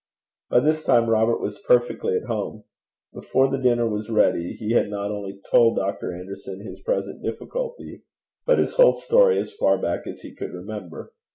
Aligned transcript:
By 0.49 0.61
this 0.61 0.83
time 0.83 1.11
Robert 1.11 1.39
was 1.39 1.59
perfectly 1.61 2.15
at 2.15 2.25
home. 2.25 2.63
Before 3.13 3.51
the 3.51 3.59
dinner 3.61 3.87
was 3.87 4.09
ready 4.09 4.53
he 4.53 4.71
had 4.71 4.89
not 4.89 5.11
only 5.11 5.39
told 5.51 5.75
Dr. 5.77 6.11
Anderson 6.11 6.61
his 6.65 6.81
present 6.81 7.21
difficulty, 7.21 8.01
but 8.43 8.57
his 8.57 8.73
whole 8.73 8.93
story 8.93 9.37
as 9.37 9.53
far 9.55 9.77
back 9.79 10.07
as 10.07 10.21
he 10.21 10.33
could 10.33 10.53
remember. 10.53 11.13